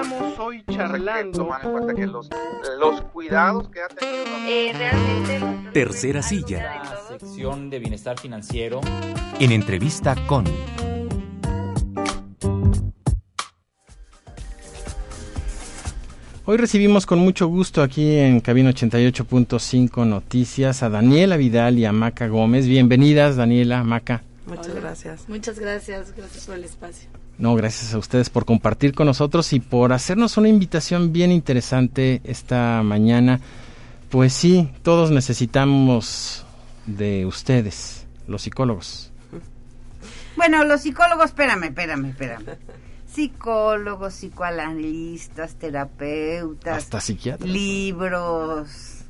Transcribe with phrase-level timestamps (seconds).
[0.00, 1.38] Estamos hoy charlando.
[1.38, 2.30] Tomar en cuenta que los,
[2.78, 4.24] los cuidados que ha tenido.
[4.46, 5.70] Eh, realmente.
[5.72, 6.84] Tercera silla.
[6.84, 8.80] La sección de bienestar financiero.
[9.40, 10.44] En entrevista con.
[16.44, 21.92] Hoy recibimos con mucho gusto aquí en Cabina 88.5 Noticias a Daniela Vidal y a
[21.92, 22.68] Maca Gómez.
[22.68, 24.22] Bienvenidas, Daniela, Maca.
[24.46, 25.28] Muchas gracias.
[25.28, 27.10] Muchas gracias, gracias por el espacio.
[27.38, 32.20] No, gracias a ustedes por compartir con nosotros y por hacernos una invitación bien interesante
[32.24, 33.40] esta mañana.
[34.10, 36.44] Pues sí, todos necesitamos
[36.86, 39.12] de ustedes, los psicólogos.
[40.36, 42.44] Bueno, los psicólogos, espérame, espérame, espérame.
[43.06, 46.76] Psicólogos, psicoanalistas, terapeutas.
[46.76, 47.48] Hasta psiquiatras.
[47.48, 49.04] Libros,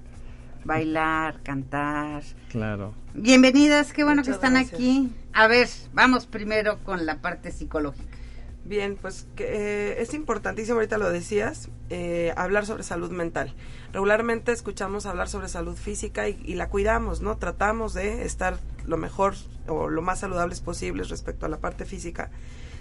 [0.65, 2.23] bailar, cantar.
[2.51, 2.93] Claro.
[3.15, 4.74] Bienvenidas, qué bueno Muchas que están gracias.
[4.74, 5.13] aquí.
[5.33, 8.19] A ver, vamos primero con la parte psicológica.
[8.65, 13.55] Bien, pues que, eh, es importantísimo, ahorita lo decías, eh, hablar sobre salud mental.
[13.93, 17.38] Regularmente escuchamos hablar sobre salud física y, y la cuidamos, ¿no?
[17.38, 19.35] Tratamos de estar lo mejor
[19.69, 22.30] o lo más saludables posibles respecto a la parte física.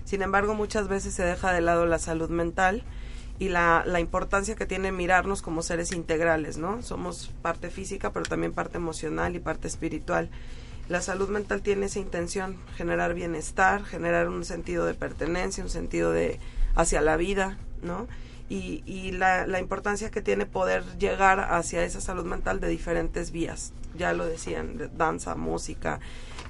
[0.04, 2.84] Sin embargo, muchas veces se deja de lado la salud mental
[3.40, 6.82] y la, la importancia que tiene mirarnos como seres integrales, ¿no?
[6.82, 10.30] Somos parte física, pero también parte emocional y parte espiritual.
[10.90, 16.12] La salud mental tiene esa intención, generar bienestar, generar un sentido de pertenencia, un sentido
[16.12, 16.40] de
[16.76, 18.08] hacia la vida, ¿no?
[18.50, 23.32] Y, y la, la importancia que tiene poder llegar hacia esa salud mental de diferentes
[23.32, 23.74] vías.
[23.98, 26.00] Ya lo decían, de danza, música,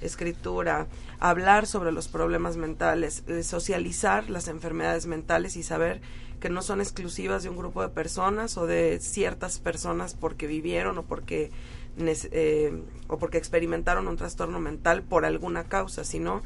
[0.01, 0.85] escritura,
[1.19, 6.01] hablar sobre los problemas mentales, eh, socializar las enfermedades mentales y saber
[6.39, 10.99] que no son exclusivas de un grupo de personas o de ciertas personas porque vivieron
[10.99, 11.49] o porque
[12.31, 16.43] eh, o porque experimentaron un trastorno mental por alguna causa, sino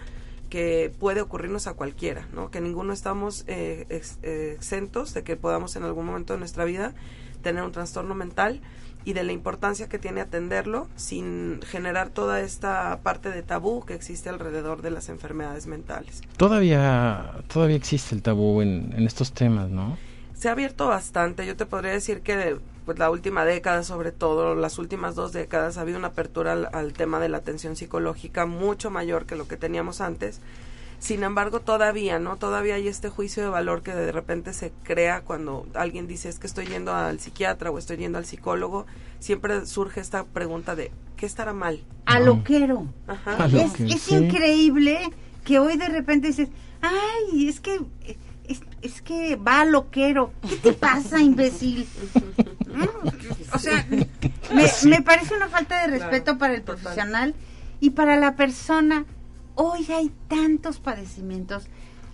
[0.49, 2.52] que puede ocurrirnos a cualquiera, ¿no?
[2.52, 6.66] Que ninguno estamos eh, ex- eh, exentos de que podamos en algún momento de nuestra
[6.66, 6.93] vida
[7.41, 8.61] tener un trastorno mental
[9.03, 13.95] y de la importancia que tiene atenderlo sin generar toda esta parte de tabú que
[13.95, 16.21] existe alrededor de las enfermedades mentales.
[16.37, 19.97] Todavía, todavía existe el tabú en, en estos temas, ¿no?
[20.36, 21.47] Se ha abierto bastante.
[21.47, 25.77] Yo te podría decir que pues la última década, sobre todo las últimas dos décadas,
[25.77, 29.47] ha habido una apertura al, al tema de la atención psicológica mucho mayor que lo
[29.47, 30.42] que teníamos antes.
[30.99, 32.37] Sin embargo, todavía, ¿no?
[32.37, 36.37] Todavía hay este juicio de valor que de repente se crea cuando alguien dice es
[36.37, 38.86] que estoy yendo al psiquiatra o estoy yendo al psicólogo.
[39.20, 41.83] Siempre surge esta pregunta de ¿qué estará mal?
[42.05, 42.86] A lo quiero.
[43.08, 43.36] Ajá.
[43.36, 44.14] A lo Es, que es sí.
[44.15, 44.99] increíble
[45.43, 46.49] que hoy de repente dices,
[46.81, 47.81] ay, es que
[48.47, 50.31] es, es que va a loquero.
[50.47, 51.87] ¿Qué te pasa, imbécil?
[53.54, 54.08] O sea, me,
[54.86, 56.82] me parece una falta de respeto Claro, para el total.
[56.82, 57.36] profesional
[57.80, 59.05] y para la persona.
[59.55, 61.67] Hoy hay tantos padecimientos.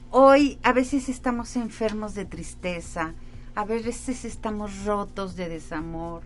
[0.10, 3.14] Hoy a veces estamos enfermos de tristeza,
[3.56, 6.24] a veces estamos rotos de desamor,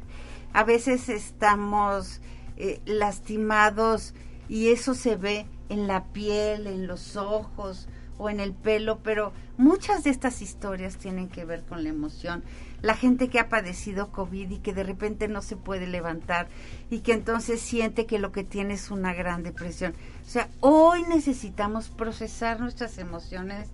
[0.53, 2.21] a veces estamos
[2.57, 4.13] eh, lastimados
[4.47, 7.87] y eso se ve en la piel, en los ojos
[8.21, 12.43] o en el pelo, pero muchas de estas historias tienen que ver con la emoción.
[12.83, 16.47] La gente que ha padecido COVID y que de repente no se puede levantar
[16.91, 19.95] y que entonces siente que lo que tiene es una gran depresión.
[20.23, 23.69] O sea, hoy necesitamos procesar nuestras emociones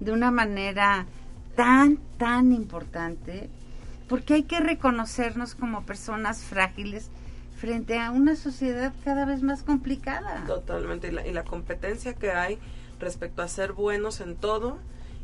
[0.00, 1.06] de una manera
[1.54, 3.50] tan, tan importante,
[4.08, 7.08] porque hay que reconocernos como personas frágiles
[7.62, 10.42] frente a una sociedad cada vez más complicada.
[10.48, 11.06] Totalmente.
[11.06, 12.58] Y la, y la competencia que hay
[12.98, 14.78] respecto a ser buenos en todo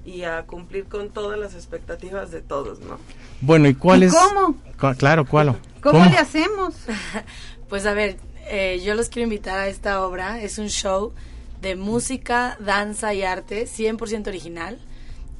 [0.06, 2.98] y a cumplir con todas las expectativas de todos, ¿no?
[3.40, 4.14] Bueno, ¿y cuál ¿Y es?
[4.14, 4.54] cómo?
[4.80, 5.56] Cu- Claro, ¿cuál?
[5.82, 6.74] ¿Cómo, le hacemos?
[7.68, 8.16] Pues a ver,
[8.46, 10.40] eh, yo los quiero invitar a esta obra.
[10.40, 11.12] Es un show
[11.60, 14.78] de música, danza y arte, 100% original,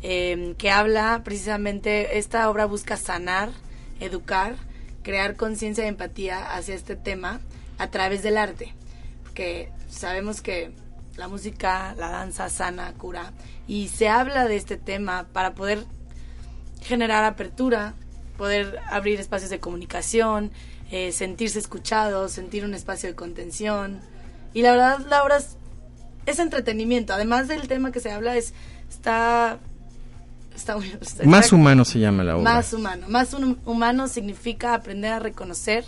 [0.03, 3.51] eh, que habla precisamente, esta obra busca sanar,
[4.01, 4.57] educar,
[5.09, 7.41] crear conciencia y empatía hacia este tema
[7.79, 8.75] a través del arte.
[9.23, 10.71] Porque sabemos que
[11.17, 13.33] la música, la danza sana, cura.
[13.67, 15.87] Y se habla de este tema para poder
[16.83, 17.95] generar apertura,
[18.37, 20.51] poder abrir espacios de comunicación,
[20.91, 24.03] eh, sentirse escuchados, sentir un espacio de contención.
[24.53, 25.57] Y la verdad, la es,
[26.27, 27.15] es entretenimiento.
[27.15, 28.53] Además del tema que se habla, es
[28.91, 29.59] está...
[30.59, 32.45] está, está- Más humano se llama la obra.
[32.55, 33.07] Más humano.
[33.09, 35.85] Más un- humano significa aprender a reconocer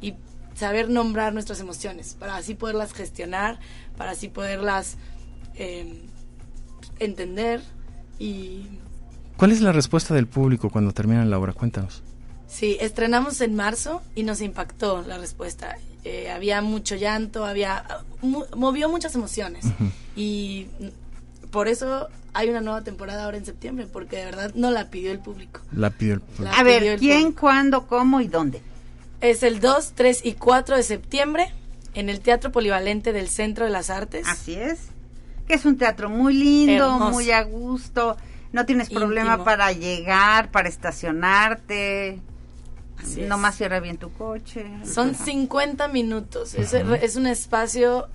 [0.00, 0.14] y
[0.54, 3.58] saber nombrar nuestras emociones, para así poderlas gestionar,
[3.96, 4.96] para así poderlas
[5.54, 6.02] eh,
[6.98, 7.60] entender
[8.18, 8.62] y
[9.36, 11.52] ¿Cuál es la respuesta del público cuando terminan la obra?
[11.52, 12.02] Cuéntanos.
[12.48, 15.76] Sí, estrenamos en marzo y nos impactó la respuesta.
[16.02, 17.84] Eh, había mucho llanto, había
[18.20, 19.64] mu- movió muchas emociones
[20.16, 20.66] y
[21.50, 25.10] por eso hay una nueva temporada ahora en septiembre, porque de verdad no la pidió
[25.10, 25.60] el público.
[25.72, 27.40] La pidió el La A ver, ¿quién, público.
[27.40, 28.62] cuándo, cómo y dónde?
[29.20, 31.52] Es el 2, 3 y 4 de septiembre
[31.94, 34.26] en el Teatro Polivalente del Centro de las Artes.
[34.28, 34.78] Así es.
[35.48, 37.10] Que es un teatro muy lindo, Hermoso.
[37.10, 38.16] muy a gusto.
[38.52, 39.44] No tienes problema Íntimo.
[39.44, 42.20] para llegar, para estacionarte.
[42.98, 43.28] Así es.
[43.28, 44.66] Nomás cierra bien tu coche.
[44.84, 46.54] Son 50 minutos.
[46.54, 48.08] Es, es un espacio,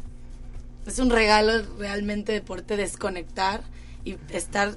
[0.86, 3.64] es un regalo realmente de poderte desconectar
[4.04, 4.76] y estar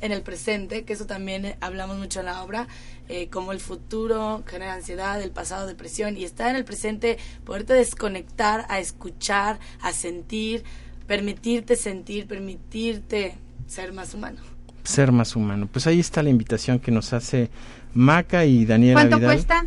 [0.00, 2.68] en el presente, que eso también eh, hablamos mucho en la obra,
[3.08, 7.72] eh, como el futuro genera ansiedad, el pasado depresión, y estar en el presente, poderte
[7.72, 10.64] desconectar, a escuchar, a sentir,
[11.06, 13.36] permitirte sentir, permitirte
[13.66, 14.40] ser más humano.
[14.82, 15.68] ser más humano.
[15.72, 17.48] Pues ahí está la invitación que nos hace
[17.94, 19.36] Maca y Daniela ¿Cuánto Vidal.
[19.36, 19.66] cuesta?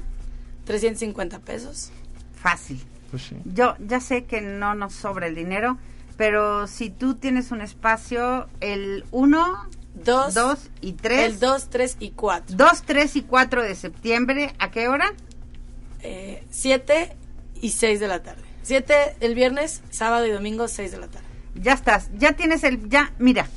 [0.66, 1.92] 350 pesos.
[2.36, 2.80] Fácil.
[3.12, 3.36] Pues sí.
[3.45, 5.77] Yo ya sé que no nos sobra el dinero,
[6.18, 9.69] pero si tú tienes un espacio, el 1,
[10.04, 11.33] Dos, 2 y 3.
[11.33, 12.56] el 2, 3 y 4.
[12.56, 15.12] 2, 3 y 4 de septiembre, ¿a qué hora?
[16.50, 17.15] 7
[17.62, 18.42] y 6 de la tarde.
[18.63, 21.25] 7 el viernes, sábado y domingo, 6 de la tarde.
[21.56, 23.48] Ya estás, ya tienes el, ya, mira,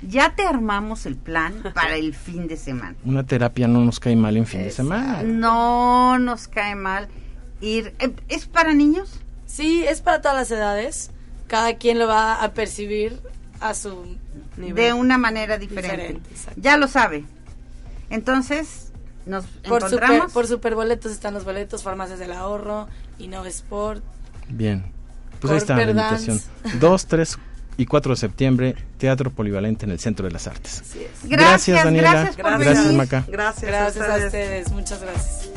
[0.00, 2.94] ya te armamos el plan para el fin de semana.
[3.04, 4.90] Una terapia no nos cae mal en fin de Exacto.
[4.94, 5.22] semana.
[5.24, 7.08] No nos cae mal
[7.60, 7.94] ir.
[7.98, 9.10] eh, ¿Es para niños?
[9.46, 11.10] Sí, es para todas las edades.
[11.46, 13.20] Cada quien lo va a percibir
[13.60, 14.16] a su
[14.56, 14.74] Nivel.
[14.74, 16.20] De una manera diferente.
[16.56, 17.24] Ya lo sabe.
[18.10, 18.92] Entonces,
[19.26, 20.32] nos por super, encontramos.
[20.32, 24.02] por superboletos están los boletos, farmacias del ahorro, Innova Sport.
[24.48, 24.84] Bien.
[25.40, 26.40] Pues ahí está la invitación.
[26.64, 26.78] Dance.
[26.78, 27.38] 2, 3
[27.78, 30.82] y 4 de septiembre, Teatro Polivalente en el Centro de las Artes.
[30.94, 31.28] Es.
[31.28, 32.10] Gracias, Daniela.
[32.12, 32.98] gracias por Gracias, venir.
[32.98, 33.24] Maca.
[33.28, 34.26] Gracias, Gracias a ustedes.
[34.26, 35.50] ustedes, muchas gracias.